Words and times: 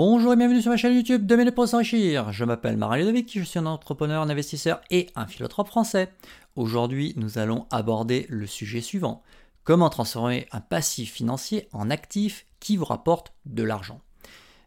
Bonjour 0.00 0.32
et 0.32 0.36
bienvenue 0.36 0.62
sur 0.62 0.70
ma 0.70 0.76
chaîne 0.76 0.94
YouTube 0.94 1.26
de 1.26 1.34
Minutes 1.34 1.56
pour 1.56 1.66
s'enrichir. 1.66 2.30
Je 2.30 2.44
m'appelle 2.44 2.76
Marie 2.76 3.00
Ludovic, 3.00 3.36
je 3.36 3.42
suis 3.42 3.58
un 3.58 3.66
entrepreneur, 3.66 4.22
un 4.22 4.30
investisseur 4.30 4.80
et 4.92 5.08
un 5.16 5.26
philanthrope 5.26 5.66
français. 5.66 6.12
Aujourd'hui, 6.54 7.14
nous 7.16 7.36
allons 7.38 7.66
aborder 7.72 8.24
le 8.28 8.46
sujet 8.46 8.80
suivant. 8.80 9.24
Comment 9.64 9.90
transformer 9.90 10.46
un 10.52 10.60
passif 10.60 11.14
financier 11.14 11.68
en 11.72 11.90
actif 11.90 12.46
qui 12.60 12.76
vous 12.76 12.84
rapporte 12.84 13.32
de 13.44 13.64
l'argent. 13.64 14.00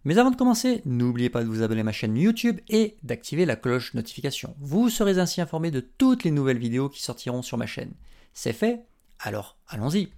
Mais 0.04 0.18
avant 0.18 0.32
de 0.32 0.36
commencer, 0.36 0.82
n'oubliez 0.84 1.30
pas 1.30 1.44
de 1.44 1.48
vous 1.48 1.64
abonner 1.64 1.80
à 1.80 1.86
ma 1.86 1.94
chaîne 1.94 2.18
YouTube 2.18 2.60
et 2.68 2.98
d'activer 3.02 3.46
la 3.46 3.56
cloche 3.56 3.94
notification. 3.94 4.54
Vous 4.60 4.90
serez 4.90 5.18
ainsi 5.18 5.40
informé 5.40 5.72
de 5.72 5.80
toutes 5.80 6.26
les 6.26 6.32
nouvelles 6.32 6.60
vidéos 6.60 6.90
qui 6.90 7.02
sortiront 7.02 7.42
sur 7.42 7.58
ma 7.58 7.68
chaîne. 7.68 7.94
C'est 8.34 8.52
fait 8.52 8.84
Alors 9.22 9.56
allons-y. 9.70 10.10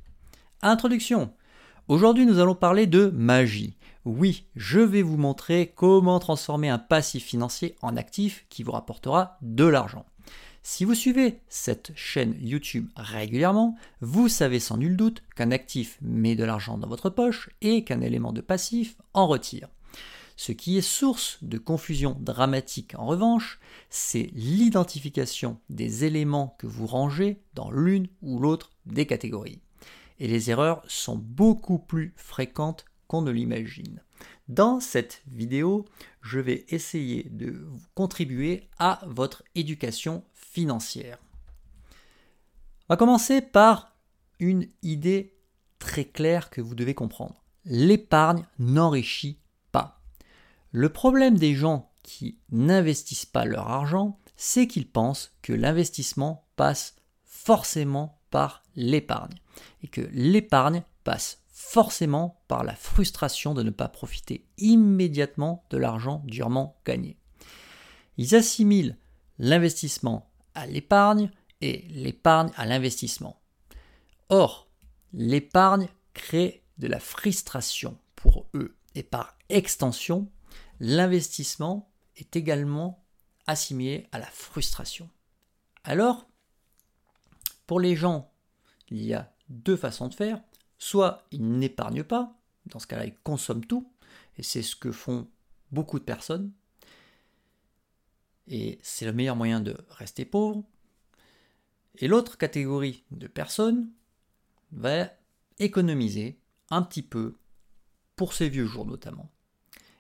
Introduction. 0.64 1.32
Aujourd'hui, 1.90 2.26
nous 2.26 2.40
allons 2.40 2.56
parler 2.56 2.88
de 2.88 3.08
magie. 3.14 3.76
Oui, 4.06 4.46
je 4.56 4.80
vais 4.80 5.02
vous 5.02 5.18
montrer 5.18 5.74
comment 5.76 6.18
transformer 6.18 6.70
un 6.70 6.78
passif 6.78 7.26
financier 7.26 7.76
en 7.82 7.98
actif 7.98 8.46
qui 8.48 8.64
vous 8.64 8.72
rapportera 8.72 9.38
de 9.42 9.66
l'argent. 9.66 10.06
Si 10.64 10.86
vous 10.86 10.96
suivez 10.96 11.42
cette 11.50 11.92
chaîne 11.94 12.38
YouTube 12.40 12.88
régulièrement, 12.96 13.76
vous 14.00 14.30
savez 14.30 14.62
sans 14.62 14.78
nul 14.78 14.96
doute 14.96 15.24
qu'un 15.36 15.52
actif 15.52 15.98
met 16.02 16.36
de 16.38 16.46
l'argent 16.46 16.78
dans 16.78 16.88
votre 16.88 17.10
poche 17.10 17.50
et 17.62 17.84
qu'un 17.84 18.00
élément 18.00 18.32
de 18.32 18.40
passif 18.40 18.96
en 19.14 19.28
retire. 19.28 19.68
Ce 20.38 20.54
qui 20.54 20.78
est 20.78 20.82
source 20.82 21.38
de 21.42 21.58
confusion 21.58 22.16
dramatique 22.18 22.96
en 22.98 23.06
revanche, 23.06 23.60
c'est 23.90 24.32
l'identification 24.34 25.60
des 25.70 26.06
éléments 26.06 26.56
que 26.60 26.66
vous 26.66 26.88
rangez 26.88 27.42
dans 27.56 27.72
l'une 27.72 28.08
ou 28.22 28.40
l'autre 28.40 28.72
des 28.86 29.06
catégories. 29.06 29.60
Et 30.20 30.28
les 30.28 30.50
erreurs 30.50 30.84
sont 30.88 31.18
beaucoup 31.18 31.80
plus 31.80 32.14
fréquentes 32.16 32.86
qu'on 33.08 33.22
ne 33.22 33.32
l'imagine. 33.32 34.02
Dans 34.48 34.80
cette 34.80 35.22
vidéo, 35.28 35.86
je 36.22 36.40
vais 36.40 36.66
essayer 36.70 37.24
de 37.30 37.66
contribuer 37.96 38.70
à 38.78 39.02
votre 39.08 39.44
éducation 39.56 40.24
financière. 40.34 41.18
On 42.90 42.94
va 42.94 42.98
commencer 42.98 43.42
par 43.42 43.96
une 44.40 44.68
idée 44.82 45.36
très 45.80 46.06
claire 46.06 46.50
que 46.50 46.62
vous 46.62 46.76
devez 46.76 46.94
comprendre. 46.94 47.44
L'épargne 47.66 48.46
n'enrichit 48.60 49.40
pas. 49.72 50.02
Le 50.72 50.90
problème 50.90 51.38
des 51.38 51.56
gens 51.56 51.92
qui 52.04 52.38
n'investissent 52.52 53.26
pas 53.26 53.46
leur 53.46 53.70
argent, 53.70 54.20
c'est 54.36 54.68
qu'ils 54.68 54.90
pensent 54.90 55.32
que 55.42 55.54
l'investissement 55.54 56.46
passe 56.56 56.96
forcément 57.24 58.20
par 58.30 58.63
l'épargne 58.76 59.36
et 59.84 59.88
que 59.88 60.02
l'épargne 60.12 60.84
passe 61.04 61.44
forcément 61.50 62.42
par 62.48 62.64
la 62.64 62.76
frustration 62.76 63.54
de 63.54 63.64
ne 63.64 63.70
pas 63.70 63.88
profiter 63.88 64.48
immédiatement 64.58 65.66
de 65.70 65.78
l'argent 65.78 66.24
durement 66.26 66.80
gagné. 66.86 67.18
Ils 68.18 68.36
assimilent 68.36 68.98
l'investissement 69.40 70.32
à 70.56 70.66
l'épargne 70.66 71.32
et 71.62 71.86
l'épargne 71.90 72.52
à 72.56 72.66
l'investissement. 72.66 73.42
Or, 74.30 74.70
l'épargne 75.14 75.88
crée 76.14 76.64
de 76.78 76.88
la 76.88 77.00
frustration 77.00 77.98
pour 78.16 78.48
eux 78.54 78.76
et 78.96 79.04
par 79.04 79.38
extension, 79.50 80.30
l'investissement 80.80 81.92
est 82.16 82.36
également 82.36 83.06
assimilé 83.48 84.08
à 84.12 84.20
la 84.20 84.26
frustration. 84.26 85.10
Alors, 85.84 86.28
pour 87.68 87.80
les 87.80 87.96
gens, 87.96 88.33
il 88.94 89.06
y 89.06 89.14
a 89.14 89.34
deux 89.50 89.76
façons 89.76 90.08
de 90.08 90.14
faire. 90.14 90.42
Soit 90.78 91.26
ils 91.32 91.46
n'épargnent 91.46 92.04
pas, 92.04 92.38
dans 92.68 92.80
ce 92.80 92.88
cas-là 92.88 93.06
ils 93.06 93.16
consomment 93.16 93.66
tout, 93.66 93.92
et 94.38 94.44
c'est 94.44 94.62
ce 94.62 94.76
que 94.76 94.92
font 94.92 95.28
beaucoup 95.72 96.00
de 96.00 96.04
personnes, 96.04 96.52
et 98.48 98.80
c'est 98.82 99.06
le 99.06 99.14
meilleur 99.14 99.36
moyen 99.36 99.62
de 99.62 99.76
rester 99.90 100.26
pauvre. 100.26 100.64
Et 101.98 102.08
l'autre 102.08 102.38
catégorie 102.38 103.04
de 103.12 103.28
personnes 103.28 103.90
va 104.72 105.10
économiser 105.60 106.40
un 106.70 106.82
petit 106.82 107.04
peu 107.04 107.38
pour 108.16 108.34
ses 108.34 108.50
vieux 108.50 108.66
jours 108.66 108.86
notamment. 108.86 109.32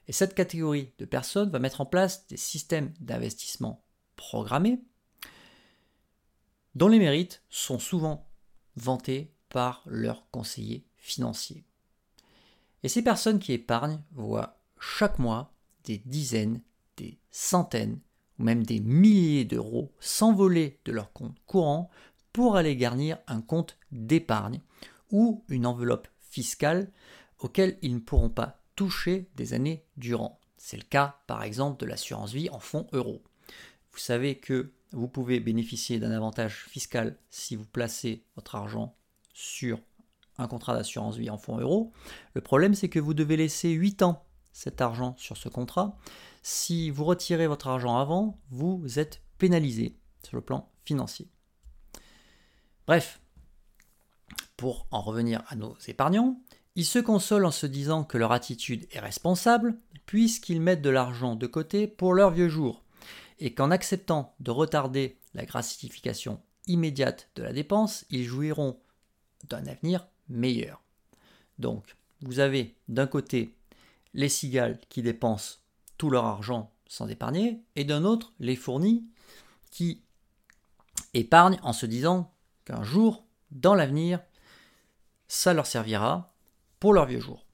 Et 0.07 0.11
cette 0.11 0.35
catégorie 0.35 0.91
de 0.97 1.05
personnes 1.05 1.49
va 1.49 1.59
mettre 1.59 1.81
en 1.81 1.85
place 1.85 2.27
des 2.27 2.37
systèmes 2.37 2.93
d'investissement 2.99 3.83
programmés 4.15 4.81
dont 6.75 6.87
les 6.87 6.99
mérites 6.99 7.43
sont 7.49 7.79
souvent 7.79 8.27
vantés 8.75 9.31
par 9.49 9.83
leurs 9.85 10.29
conseillers 10.31 10.85
financiers. 10.97 11.63
Et 12.83 12.89
ces 12.89 13.01
personnes 13.01 13.39
qui 13.39 13.53
épargnent 13.53 14.01
voient 14.11 14.59
chaque 14.79 15.19
mois 15.19 15.53
des 15.85 15.99
dizaines, 16.05 16.61
des 16.97 17.17
centaines 17.31 17.99
ou 18.39 18.43
même 18.43 18.65
des 18.65 18.79
milliers 18.79 19.45
d'euros 19.45 19.93
s'envoler 19.99 20.79
de 20.85 20.91
leur 20.91 21.13
compte 21.13 21.37
courant 21.45 21.89
pour 22.31 22.55
aller 22.55 22.75
garnir 22.75 23.19
un 23.27 23.41
compte 23.41 23.77
d'épargne 23.91 24.59
ou 25.11 25.43
une 25.47 25.65
enveloppe 25.65 26.07
fiscale 26.19 26.91
auquel 27.39 27.77
ils 27.81 27.93
ne 27.93 27.99
pourront 27.99 28.29
pas 28.29 28.63
toucher 28.75 29.29
des 29.35 29.53
années 29.53 29.85
durant. 29.97 30.39
C'est 30.57 30.77
le 30.77 30.83
cas 30.83 31.19
par 31.27 31.43
exemple 31.43 31.79
de 31.79 31.85
l'assurance 31.85 32.33
vie 32.33 32.49
en 32.49 32.59
fonds 32.59 32.87
euros. 32.91 33.21
Vous 33.91 33.99
savez 33.99 34.35
que 34.37 34.71
vous 34.93 35.07
pouvez 35.07 35.39
bénéficier 35.39 35.99
d'un 35.99 36.11
avantage 36.11 36.65
fiscal 36.69 37.17
si 37.29 37.55
vous 37.55 37.65
placez 37.65 38.23
votre 38.35 38.55
argent 38.55 38.95
sur 39.33 39.79
un 40.37 40.47
contrat 40.47 40.75
d'assurance 40.75 41.17
vie 41.17 41.29
en 41.29 41.37
fonds 41.37 41.57
euros. 41.57 41.91
Le 42.35 42.41
problème, 42.41 42.75
c'est 42.75 42.89
que 42.89 42.99
vous 42.99 43.13
devez 43.13 43.35
laisser 43.35 43.71
8 43.71 44.03
ans 44.03 44.23
cet 44.51 44.81
argent 44.81 45.15
sur 45.17 45.35
ce 45.35 45.49
contrat. 45.49 45.97
Si 46.43 46.91
vous 46.91 47.05
retirez 47.05 47.47
votre 47.47 47.67
argent 47.67 47.97
avant, 47.97 48.39
vous 48.49 48.99
êtes 48.99 49.21
pénalisé 49.39 49.97
sur 50.23 50.37
le 50.37 50.41
plan 50.41 50.69
financier. 50.85 51.27
Bref, 52.85 53.19
pour 54.57 54.87
en 54.91 55.01
revenir 55.01 55.43
à 55.47 55.55
nos 55.55 55.75
épargnants, 55.87 56.39
ils 56.75 56.85
se 56.85 56.99
consolent 56.99 57.47
en 57.47 57.51
se 57.51 57.65
disant 57.65 58.03
que 58.03 58.17
leur 58.17 58.31
attitude 58.31 58.87
est 58.91 58.99
responsable, 58.99 59.77
puisqu'ils 60.05 60.61
mettent 60.61 60.81
de 60.81 60.89
l'argent 60.89 61.35
de 61.35 61.47
côté 61.47 61.87
pour 61.87 62.13
leur 62.13 62.31
vieux 62.31 62.49
jour, 62.49 62.82
et 63.39 63.53
qu'en 63.53 63.71
acceptant 63.71 64.35
de 64.39 64.51
retarder 64.51 65.17
la 65.33 65.45
gratification 65.45 66.41
immédiate 66.67 67.29
de 67.35 67.43
la 67.43 67.53
dépense, 67.53 68.05
ils 68.09 68.25
jouiront 68.25 68.79
d'un 69.49 69.65
avenir 69.65 70.07
meilleur. 70.29 70.81
Donc, 71.59 71.95
vous 72.21 72.39
avez 72.39 72.75
d'un 72.87 73.07
côté 73.07 73.55
les 74.13 74.29
cigales 74.29 74.79
qui 74.89 75.01
dépensent 75.01 75.57
tout 75.97 76.09
leur 76.09 76.25
argent 76.25 76.71
sans 76.87 77.07
épargner, 77.07 77.63
et 77.75 77.85
d'un 77.85 78.03
autre 78.03 78.33
les 78.39 78.55
fournis 78.55 79.03
qui 79.71 80.03
épargnent 81.15 81.59
en 81.63 81.73
se 81.73 81.87
disant 81.87 82.31
qu'un 82.65 82.83
jour, 82.83 83.25
dans 83.49 83.73
l'avenir, 83.73 84.19
ça 85.27 85.53
leur 85.53 85.65
servira 85.65 86.35
pour 86.79 86.93
leur 86.93 87.07
vieux 87.07 87.19
jour. 87.19 87.45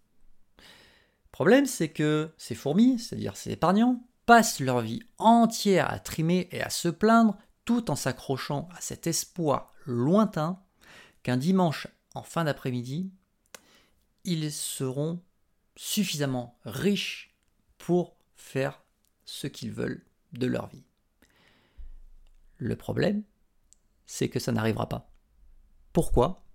Le 0.58 1.32
problème, 1.32 1.66
c'est 1.66 1.90
que 1.90 2.32
ces 2.38 2.56
fourmis, 2.56 3.00
c'est-à-dire 3.00 3.38
ces 3.38 3.52
épargnants, 3.52 4.04
passent 4.30 4.60
leur 4.60 4.82
vie 4.82 5.02
entière 5.18 5.92
à 5.92 5.98
trimer 5.98 6.48
et 6.52 6.62
à 6.62 6.70
se 6.70 6.88
plaindre 6.88 7.36
tout 7.66 7.90
en 7.90 7.96
s'accrochant 7.96 8.70
à 8.76 8.80
cet 8.80 9.08
espoir 9.08 9.74
lointain 9.88 10.62
qu'un 11.24 11.36
dimanche 11.36 11.88
en 12.14 12.22
fin 12.22 12.44
d'après-midi, 12.44 13.12
ils 14.26 14.52
seront 14.52 15.20
suffisamment 15.76 16.60
riches 16.64 17.36
pour 17.80 18.18
faire 18.36 18.84
ce 19.26 19.48
qu'ils 19.48 19.72
veulent 19.72 20.06
de 20.34 20.46
leur 20.46 20.68
vie. 20.68 20.86
Le 22.58 22.76
problème, 22.76 23.24
c'est 24.06 24.30
que 24.30 24.40
ça 24.40 24.52
n'arrivera 24.52 24.88
pas. 24.88 25.10
Pourquoi? 25.92 26.46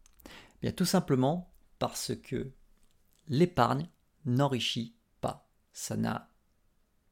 Bien 0.62 0.70
tout 0.70 0.84
simplement 0.84 1.52
parce 1.80 2.12
que 2.14 2.52
l'épargne 3.26 3.88
n'enrichit 4.26 4.94
pas. 5.20 5.50
Ça 5.72 5.96
n'a 5.96 6.30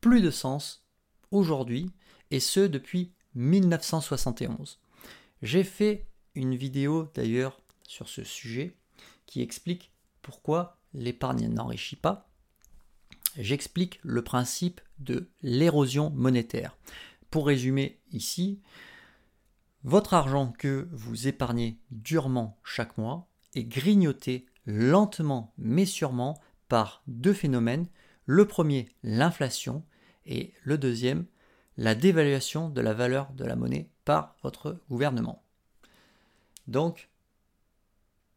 plus 0.02 0.20
de 0.20 0.30
sens 0.30 0.84
aujourd'hui 1.30 1.90
et 2.30 2.40
ce 2.40 2.60
depuis 2.60 3.14
1971. 3.36 4.80
J'ai 5.40 5.64
fait 5.64 6.06
une 6.34 6.56
vidéo 6.56 7.08
d'ailleurs 7.14 7.62
sur 7.86 8.08
ce 8.08 8.24
sujet 8.24 8.76
qui 9.26 9.40
explique 9.40 9.92
pourquoi 10.20 10.78
l'épargne 10.92 11.48
n'enrichit 11.48 11.96
pas. 11.96 12.28
J'explique 13.38 14.00
le 14.02 14.22
principe 14.22 14.80
de 14.98 15.30
l'érosion 15.40 16.10
monétaire. 16.10 16.76
Pour 17.30 17.46
résumer 17.46 18.00
ici, 18.10 18.60
votre 19.84 20.14
argent 20.14 20.52
que 20.58 20.88
vous 20.90 21.28
épargnez 21.28 21.78
durement 21.92 22.58
chaque 22.64 22.98
mois 22.98 23.28
est 23.54 23.64
grignoté 23.64 24.46
lentement 24.66 25.54
mais 25.58 25.86
sûrement 25.86 26.40
par 26.68 27.02
deux 27.06 27.34
phénomènes. 27.34 27.86
Le 28.26 28.46
premier, 28.46 28.88
l'inflation, 29.02 29.84
et 30.26 30.54
le 30.62 30.78
deuxième, 30.78 31.26
la 31.76 31.94
dévaluation 31.94 32.68
de 32.68 32.80
la 32.80 32.94
valeur 32.94 33.32
de 33.32 33.44
la 33.44 33.56
monnaie 33.56 33.90
par 34.04 34.36
votre 34.42 34.80
gouvernement. 34.88 35.42
Donc, 36.66 37.08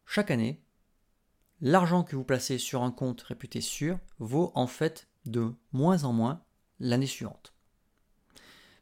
chaque 0.06 0.30
année, 0.30 0.62
l'argent 1.60 2.02
que 2.02 2.16
vous 2.16 2.24
placez 2.24 2.58
sur 2.58 2.82
un 2.82 2.90
compte 2.90 3.22
réputé 3.22 3.60
sûr 3.60 3.98
vaut 4.18 4.52
en 4.54 4.66
fait 4.66 5.08
de 5.26 5.52
moins 5.72 6.04
en 6.04 6.12
moins 6.12 6.42
l'année 6.80 7.06
suivante. 7.06 7.52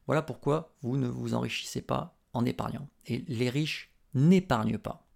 Voilà 0.07 0.23
pourquoi 0.23 0.75
vous 0.83 0.97
ne 0.97 1.09
vous 1.09 1.35
enrichissez 1.35 1.81
pas 1.81 2.19
en 2.35 2.45
épargnant. 2.45 2.89
Et 3.07 3.25
les 3.29 3.49
riches 3.49 3.91
n'épargnent 4.13 4.79
pas. 4.79 5.07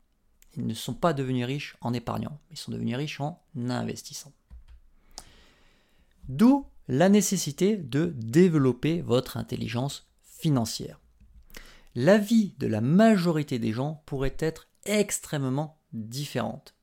Ils 0.56 0.66
ne 0.66 0.74
sont 0.74 0.94
pas 0.94 1.12
devenus 1.12 1.44
riches 1.44 1.76
en 1.80 1.92
épargnant, 1.92 2.40
ils 2.50 2.56
sont 2.56 2.72
devenus 2.72 2.96
riches 2.96 3.20
en 3.20 3.42
investissant. 3.54 4.32
D'où 6.28 6.66
la 6.88 7.08
nécessité 7.08 7.76
de 7.76 8.14
développer 8.16 9.02
votre 9.02 9.36
intelligence 9.36 10.08
financière. 10.24 11.00
La 11.94 12.18
vie 12.18 12.54
de 12.58 12.66
la 12.66 12.80
majorité 12.80 13.58
des 13.58 13.72
gens 13.72 14.02
pourrait 14.06 14.36
être 14.38 14.68
extrêmement 14.84 15.78
différente. 15.92 16.74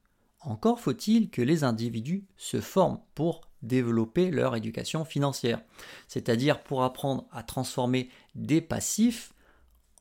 Encore 0.42 0.80
faut-il 0.80 1.30
que 1.30 1.42
les 1.42 1.63
individus 1.63 2.25
se 2.38 2.62
forment 2.62 3.02
pour 3.16 3.42
développer 3.63 4.30
leur 4.30 4.56
éducation 4.56 5.06
financière, 5.06 5.62
c'est-à-dire 6.08 6.62
pour 6.62 6.84
apprendre 6.84 7.28
à 7.31 7.42
transformer 7.42 8.10
des 8.36 8.62
passifs 8.62 9.34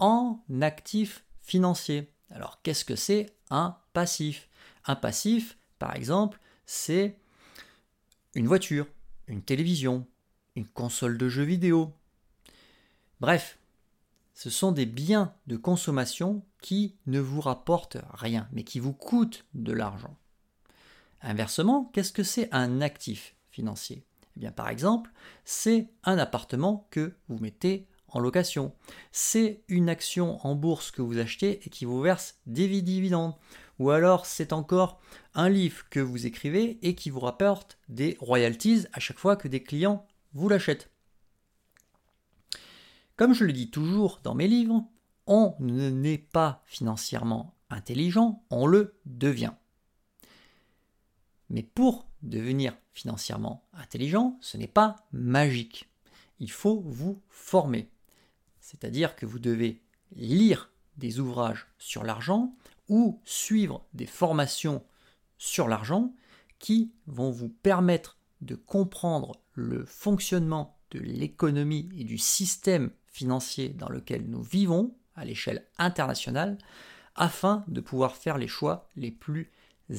en 0.01 0.43
actifs 0.61 1.25
financiers. 1.41 2.13
Alors 2.31 2.61
qu'est-ce 2.63 2.85
que 2.85 2.97
c'est 2.97 3.35
un 3.49 3.79
passif? 3.95 4.49
Un 4.87 4.97
passif, 4.97 5.57
par 5.79 5.97
exemple, 5.97 6.41
c'est 6.67 7.19
une 8.35 8.47
voiture, 8.47 8.87
une 9.27 9.43
télévision, 9.43 10.07
une 10.57 10.67
console 10.67 11.19
de 11.19 11.29
jeux 11.29 11.45
vidéo. 11.45 11.93
Bref, 13.21 13.59
ce 14.35 14.51
sont 14.51 14.73
des 14.73 14.87
biens 14.87 15.33
de 15.47 15.57
consommation 15.57 16.43
qui 16.61 16.97
ne 17.07 17.21
vous 17.21 17.41
rapportent 17.41 17.99
rien, 18.13 18.49
mais 18.53 18.65
qui 18.65 18.81
vous 18.81 18.93
coûtent 18.93 19.45
de 19.55 19.73
l'argent. 19.73 20.17
Inversement, 21.23 21.91
qu'est-ce 21.93 22.13
que 22.13 22.23
c'est 22.23 22.53
un 22.53 22.81
actif 22.81 23.35
financier? 23.51 24.05
Eh 24.37 24.41
bien, 24.41 24.51
Par 24.51 24.69
exemple, 24.69 25.11
c'est 25.45 25.89
un 26.03 26.19
appartement 26.19 26.87
que 26.91 27.15
vous 27.29 27.39
mettez 27.39 27.87
en 28.09 28.21
location. 28.21 28.73
C'est 29.13 29.63
une 29.69 29.89
action 29.89 30.45
en 30.47 30.55
bourse 30.55 30.91
que 30.91 31.03
vous 31.03 31.19
achetez 31.19 31.61
et 31.65 31.71
qui 31.71 31.85
vous 31.85 32.01
verse 32.01 32.39
des 32.47 32.69
dividendes. 32.83 33.35
Ou 33.79 33.91
alors 33.91 34.27
c'est 34.27 34.53
encore 34.53 35.01
un 35.35 35.49
livre 35.49 35.89
que 35.91 36.01
vous 36.01 36.27
écrivez 36.27 36.79
et 36.83 36.95
qui 36.95 37.11
vous 37.11 37.21
rapporte 37.21 37.79
des 37.89 38.17
royalties 38.21 38.87
à 38.93 39.01
chaque 39.01 39.19
fois 39.19 39.37
que 39.37 39.49
des 39.49 39.63
clients 39.63 40.07
vous 40.33 40.49
l'achètent. 40.49 40.91
Comme 43.17 43.35
je 43.35 43.45
le 43.45 43.53
dis 43.53 43.71
toujours 43.71 44.21
dans 44.23 44.35
mes 44.35 44.49
livres, 44.49 44.85
on 45.27 45.55
n'est 45.61 46.19
pas 46.19 46.63
financièrement 46.67 47.55
intelligent, 47.71 48.45
on 48.51 48.67
le 48.67 48.95
devient. 49.07 49.53
Mais 51.51 51.63
pour 51.63 52.07
devenir 52.23 52.77
financièrement 52.93 53.65
intelligent, 53.73 54.39
ce 54.41 54.57
n'est 54.57 54.67
pas 54.67 54.97
magique. 55.13 55.89
Il 56.41 56.51
faut 56.51 56.81
vous 56.81 57.23
former. 57.29 57.89
C'est-à-dire 58.61 59.15
que 59.15 59.27
vous 59.27 59.39
devez 59.39 59.83
lire 60.17 60.71
des 60.97 61.21
ouvrages 61.21 61.67
sur 61.79 62.03
l'argent 62.03 62.55
ou 62.89 63.21
suivre 63.25 63.87
des 63.95 64.07
formations 64.07 64.85
sur 65.39 65.69
l'argent 65.69 66.15
qui 66.59 66.93
vont 67.07 67.31
vous 67.31 67.49
permettre 67.49 68.19
de 68.41 68.55
comprendre 68.55 69.41
le 69.53 69.85
fonctionnement 69.85 70.79
de 70.91 70.99
l'économie 71.01 71.89
et 71.97 72.05
du 72.05 72.19
système 72.19 72.91
financier 73.07 73.71
dans 73.71 73.89
lequel 73.89 74.29
nous 74.29 74.43
vivons 74.43 74.95
à 75.15 75.25
l'échelle 75.25 75.67
internationale 75.79 76.59
afin 77.15 77.65
de 77.69 77.81
pouvoir 77.81 78.17
faire 78.17 78.39
les 78.39 78.49
choix 78.49 78.89
les 78.97 79.11
plus 79.11 79.51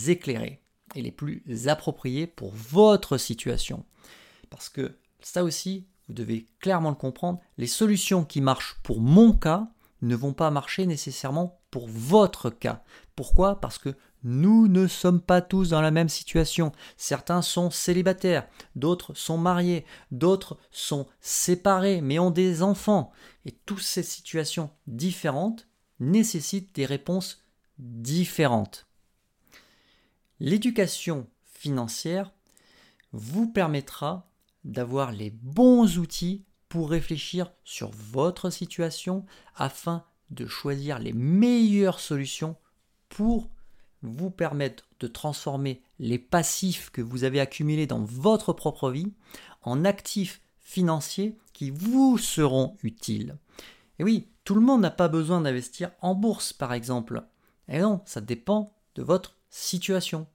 éclairés 0.08 0.62
et 0.96 1.02
les 1.02 1.12
plus 1.12 1.68
appropriés 1.68 2.28
pour 2.28 2.54
votre 2.54 3.18
situation. 3.18 3.86
Parce 4.50 4.70
que 4.70 4.98
ça 5.22 5.44
aussi, 5.44 5.88
vous 6.08 6.14
devez 6.14 6.46
clairement 6.60 6.90
le 6.90 6.96
comprendre, 6.96 7.40
les 7.58 7.68
solutions 7.68 8.26
qui 8.26 8.42
marchent 8.42 8.76
pour 8.84 9.02
mon 9.02 9.34
cas 9.34 9.70
ne 10.02 10.16
vont 10.16 10.34
pas 10.34 10.52
marcher 10.52 10.86
nécessairement 10.86 11.60
pour 11.75 11.89
votre 11.89 12.50
cas. 12.50 12.86
Pourquoi? 13.18 13.60
Parce 13.60 13.77
que 13.77 13.89
nous 14.24 14.69
ne 14.69 14.88
sommes 14.88 15.19
pas 15.19 15.42
tous 15.42 15.72
dans 15.72 15.81
la 15.81 15.92
même 15.92 16.07
situation. 16.07 16.72
Certains 16.95 17.42
sont 17.42 17.69
célibataires, 17.69 18.48
d'autres 18.77 19.13
sont 19.13 19.38
mariés, 19.38 19.83
d'autres 20.10 20.57
sont 20.72 21.06
séparés 21.19 22.00
mais 22.00 22.18
ont 22.18 22.31
des 22.31 22.62
enfants. 22.62 23.12
Et 23.44 23.51
toutes 23.51 23.81
ces 23.81 24.04
situations 24.04 24.69
différentes 24.88 25.68
nécessitent 26.00 26.74
des 26.74 26.86
réponses 26.86 27.44
différentes. 27.77 28.88
L'éducation 30.39 31.27
financière 31.44 32.31
vous 33.12 33.50
permettra 33.50 34.31
d'avoir 34.63 35.12
les 35.12 35.30
bons 35.30 35.98
outils 35.98 36.45
pour 36.69 36.89
réfléchir 36.89 37.51
sur 37.66 37.92
votre 37.92 38.50
situation 38.50 39.25
afin 39.57 40.06
de 40.31 40.45
choisir 40.48 41.00
les 41.00 41.13
meilleures 41.13 42.00
solutions 42.00 42.56
pour 43.10 43.50
vous 44.01 44.30
permettre 44.30 44.88
de 45.00 45.07
transformer 45.07 45.81
les 46.00 46.19
passifs 46.19 46.89
que 46.92 47.01
vous 47.01 47.24
avez 47.24 47.39
accumulés 47.39 47.88
dans 47.88 48.04
votre 48.04 48.54
propre 48.54 48.92
vie 48.92 49.13
en 49.62 49.86
actifs 49.86 50.42
financiers 50.60 51.38
qui 51.54 51.69
vous 51.69 52.18
seront 52.18 52.75
utiles. 52.83 53.38
Et 54.00 54.04
oui, 54.04 54.27
tout 54.44 54.56
le 54.56 54.62
monde 54.62 54.81
n'a 54.81 54.92
pas 54.92 55.07
besoin 55.07 55.42
d'investir 55.42 55.92
en 56.01 56.16
bourse, 56.16 56.54
par 56.54 56.74
exemple. 56.74 57.24
Et 57.68 57.80
non, 57.80 58.01
ça 58.06 58.22
dépend 58.22 58.74
de 58.95 59.04
votre 59.04 59.38
situation. 59.50 60.27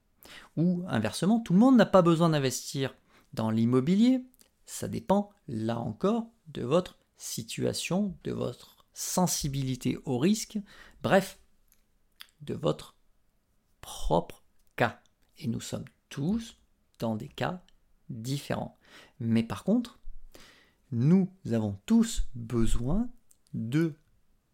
Ou 0.57 0.83
inversement, 0.87 1.39
tout 1.39 1.53
le 1.53 1.59
monde 1.59 1.77
n'a 1.77 1.85
pas 1.85 2.01
besoin 2.01 2.29
d'investir 2.29 2.95
dans 3.33 3.51
l'immobilier. 3.51 4.21
Ça 4.65 4.87
dépend, 4.87 5.29
là 5.47 5.79
encore, 5.79 6.27
de 6.47 6.63
votre 6.63 6.97
situation, 7.17 8.15
de 8.23 8.31
votre 8.31 8.80
sensibilité 8.93 9.97
au 10.05 10.17
risque, 10.17 10.59
bref, 11.01 11.39
de 12.41 12.53
votre 12.53 12.95
propre 13.81 14.43
cas. 14.75 15.01
Et 15.37 15.47
nous 15.47 15.61
sommes 15.61 15.85
tous 16.09 16.57
dans 16.99 17.15
des 17.15 17.27
cas 17.27 17.63
différents. 18.09 18.77
Mais 19.19 19.43
par 19.43 19.63
contre, 19.63 19.99
nous 20.91 21.31
avons 21.51 21.79
tous 21.85 22.27
besoin 22.35 23.09
de 23.53 23.95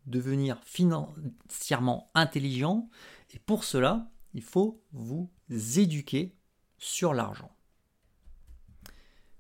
devenir 0.05 0.61
financièrement 0.63 2.09
intelligents 2.13 2.89
et 3.31 3.39
pour 3.39 3.63
cela, 3.63 4.09
il 4.33 4.43
faut 4.43 4.81
vous 4.93 5.29
éduquer 5.49 6.35
sur 6.77 7.13
l'argent. 7.13 7.51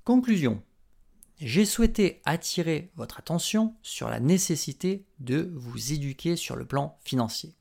Conclusion. 0.03 0.61
J'ai 1.39 1.65
souhaité 1.65 2.19
attirer 2.25 2.89
votre 2.95 3.19
attention 3.19 3.75
sur 3.83 4.09
la 4.09 4.19
nécessité 4.19 5.05
de 5.19 5.51
vous 5.55 5.93
éduquer 5.93 6.35
sur 6.35 6.55
le 6.55 6.65
plan 6.65 6.97
financier. 7.03 7.53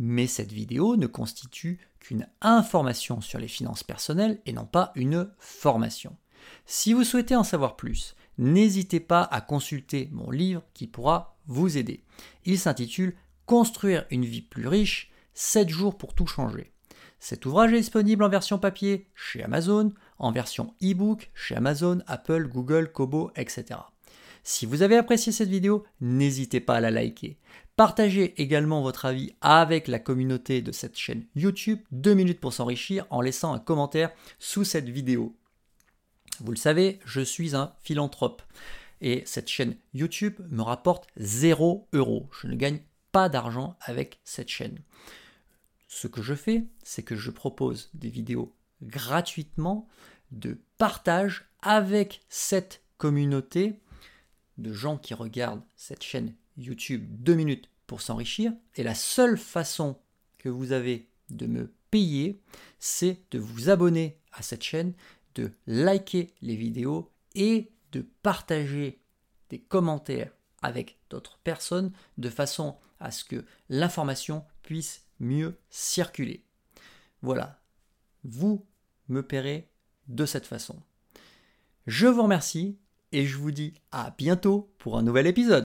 Mais 0.00 0.26
cette 0.26 0.50
vidéo 0.50 0.96
ne 0.96 1.06
constitue 1.06 1.78
qu'une 2.00 2.26
information 2.40 3.20
sur 3.20 3.38
les 3.38 3.46
finances 3.46 3.84
personnelles 3.84 4.40
et 4.44 4.52
non 4.52 4.64
pas 4.64 4.90
une 4.96 5.30
formation. 5.38 6.16
Si 6.66 6.92
vous 6.92 7.04
souhaitez 7.04 7.36
en 7.36 7.44
savoir 7.44 7.76
plus, 7.76 8.16
n'hésitez 8.38 8.98
pas 8.98 9.22
à 9.22 9.40
consulter 9.40 10.08
mon 10.10 10.32
livre 10.32 10.64
qui 10.74 10.88
pourra 10.88 11.36
vous 11.46 11.78
aider. 11.78 12.02
Il 12.44 12.58
s'intitule 12.58 13.14
Construire 13.46 14.06
une 14.10 14.24
vie 14.24 14.42
plus 14.42 14.66
riche, 14.66 15.12
7 15.34 15.68
jours 15.68 15.96
pour 15.96 16.14
tout 16.14 16.26
changer. 16.26 16.72
Cet 17.24 17.46
ouvrage 17.46 17.72
est 17.72 17.78
disponible 17.78 18.24
en 18.24 18.28
version 18.28 18.58
papier 18.58 19.06
chez 19.14 19.44
Amazon, 19.44 19.94
en 20.18 20.32
version 20.32 20.74
e-book 20.82 21.30
chez 21.34 21.54
Amazon, 21.54 22.02
Apple, 22.08 22.48
Google, 22.48 22.90
Kobo, 22.90 23.30
etc. 23.36 23.78
Si 24.42 24.66
vous 24.66 24.82
avez 24.82 24.96
apprécié 24.96 25.30
cette 25.30 25.48
vidéo, 25.48 25.84
n'hésitez 26.00 26.58
pas 26.58 26.74
à 26.74 26.80
la 26.80 26.90
liker. 26.90 27.38
Partagez 27.76 28.42
également 28.42 28.82
votre 28.82 29.04
avis 29.04 29.36
avec 29.40 29.86
la 29.86 30.00
communauté 30.00 30.62
de 30.62 30.72
cette 30.72 30.98
chaîne 30.98 31.24
YouTube 31.36 31.78
2 31.92 32.12
minutes 32.12 32.40
pour 32.40 32.52
s'enrichir 32.52 33.06
en 33.10 33.20
laissant 33.20 33.54
un 33.54 33.60
commentaire 33.60 34.10
sous 34.40 34.64
cette 34.64 34.88
vidéo. 34.88 35.38
Vous 36.40 36.50
le 36.50 36.56
savez, 36.56 36.98
je 37.04 37.20
suis 37.20 37.54
un 37.54 37.72
philanthrope 37.84 38.42
et 39.00 39.22
cette 39.26 39.48
chaîne 39.48 39.76
YouTube 39.94 40.40
me 40.50 40.62
rapporte 40.62 41.06
0 41.18 41.86
euros. 41.92 42.28
Je 42.40 42.48
ne 42.48 42.56
gagne 42.56 42.80
pas 43.12 43.28
d'argent 43.28 43.76
avec 43.80 44.18
cette 44.24 44.48
chaîne. 44.48 44.80
Ce 45.94 46.08
que 46.08 46.22
je 46.22 46.34
fais, 46.34 46.64
c'est 46.82 47.02
que 47.02 47.16
je 47.16 47.30
propose 47.30 47.90
des 47.92 48.08
vidéos 48.08 48.56
gratuitement 48.80 49.86
de 50.30 50.58
partage 50.78 51.44
avec 51.60 52.22
cette 52.30 52.82
communauté 52.96 53.78
de 54.56 54.72
gens 54.72 54.96
qui 54.96 55.12
regardent 55.12 55.62
cette 55.76 56.02
chaîne 56.02 56.34
YouTube 56.56 57.04
2 57.22 57.34
minutes 57.34 57.68
pour 57.86 58.00
s'enrichir. 58.00 58.54
Et 58.76 58.82
la 58.82 58.94
seule 58.94 59.36
façon 59.36 59.98
que 60.38 60.48
vous 60.48 60.72
avez 60.72 61.10
de 61.28 61.46
me 61.46 61.70
payer, 61.90 62.40
c'est 62.78 63.20
de 63.30 63.38
vous 63.38 63.68
abonner 63.68 64.18
à 64.32 64.40
cette 64.40 64.62
chaîne, 64.62 64.94
de 65.34 65.52
liker 65.66 66.32
les 66.40 66.56
vidéos 66.56 67.12
et 67.34 67.70
de 67.92 68.00
partager 68.22 68.98
des 69.50 69.58
commentaires 69.58 70.32
avec 70.62 70.96
d'autres 71.10 71.38
personnes 71.44 71.92
de 72.16 72.30
façon 72.30 72.78
à 72.98 73.10
ce 73.10 73.24
que 73.24 73.44
l'information 73.68 74.42
puisse 74.62 75.04
mieux 75.22 75.56
circuler. 75.70 76.44
Voilà, 77.22 77.62
vous 78.24 78.66
me 79.08 79.22
paierez 79.22 79.70
de 80.08 80.26
cette 80.26 80.46
façon. 80.46 80.82
Je 81.86 82.06
vous 82.06 82.22
remercie 82.22 82.78
et 83.12 83.26
je 83.26 83.36
vous 83.38 83.50
dis 83.50 83.74
à 83.90 84.14
bientôt 84.16 84.72
pour 84.78 84.98
un 84.98 85.02
nouvel 85.02 85.26
épisode. 85.26 85.60